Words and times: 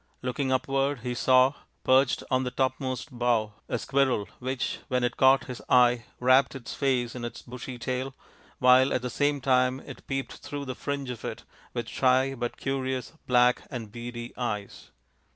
Looking 0.23 0.51
upward 0.51 1.01
he 1.01 1.13
saw, 1.13 1.53
perched 1.83 2.23
on 2.31 2.43
the 2.43 2.49
topmost 2.49 3.11
bough, 3.15 3.53
a 3.69 3.77
squirrel 3.77 4.27
which, 4.39 4.79
when 4.87 5.03
it 5.03 5.15
caught 5.15 5.43
his 5.43 5.61
eye, 5.69 6.05
wrapped 6.19 6.55
its 6.55 6.73
face 6.73 7.13
in 7.13 7.23
its 7.23 7.43
bushy 7.43 7.77
tail, 7.77 8.15
while 8.57 8.95
at 8.95 9.03
the 9.03 9.11
same 9.11 9.41
time 9.41 9.79
it 9.81 10.07
peeped 10.07 10.37
through 10.37 10.65
the 10.65 10.73
fringe 10.73 11.11
of 11.11 11.23
it 11.23 11.43
with 11.75 11.87
shy 11.87 12.33
but 12.33 12.57
curious, 12.57 13.13
black, 13.27 13.61
and 13.69 13.91
beady 13.91 14.35
eyes. 14.37 14.89